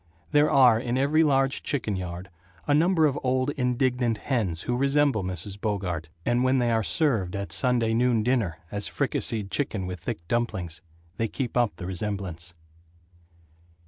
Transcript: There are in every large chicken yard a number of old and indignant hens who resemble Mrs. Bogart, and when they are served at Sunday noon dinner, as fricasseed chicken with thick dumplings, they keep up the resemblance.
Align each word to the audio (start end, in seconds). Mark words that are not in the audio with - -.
There 0.31 0.49
are 0.49 0.79
in 0.79 0.97
every 0.97 1.21
large 1.23 1.61
chicken 1.61 1.95
yard 1.95 2.31
a 2.65 2.73
number 2.73 3.05
of 3.05 3.19
old 3.21 3.51
and 3.51 3.79
indignant 3.79 4.17
hens 4.17 4.63
who 4.63 4.75
resemble 4.75 5.23
Mrs. 5.23 5.61
Bogart, 5.61 6.09
and 6.25 6.43
when 6.43 6.57
they 6.57 6.71
are 6.71 6.81
served 6.81 7.35
at 7.35 7.51
Sunday 7.51 7.93
noon 7.93 8.23
dinner, 8.23 8.57
as 8.71 8.87
fricasseed 8.87 9.51
chicken 9.51 9.85
with 9.85 9.99
thick 9.99 10.27
dumplings, 10.27 10.81
they 11.17 11.27
keep 11.27 11.55
up 11.55 11.75
the 11.75 11.85
resemblance. 11.85 12.55